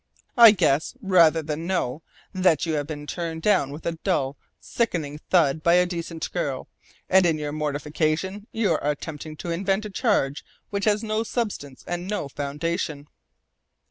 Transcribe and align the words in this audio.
I 0.35 0.49
guess 0.49 0.95
rather 0.99 1.43
than 1.43 1.67
know 1.67 2.01
that 2.33 2.65
you 2.65 2.73
have 2.73 2.87
been 2.87 3.05
turned 3.05 3.43
down 3.43 3.69
with 3.69 3.85
a 3.85 3.91
dull, 4.03 4.35
sickening 4.59 5.19
thud 5.29 5.61
by 5.61 5.75
a 5.75 5.85
decent 5.85 6.31
girl, 6.31 6.67
and 7.07 7.23
in 7.23 7.37
your 7.37 7.51
mortification 7.51 8.47
you 8.51 8.71
are 8.71 8.83
attempting 8.89 9.35
to 9.37 9.51
invent 9.51 9.85
a 9.85 9.91
charge 9.91 10.43
which 10.71 10.85
has 10.85 11.03
no 11.03 11.21
substance 11.21 11.83
and 11.85 12.07
no 12.07 12.27
foundation. 12.29 13.09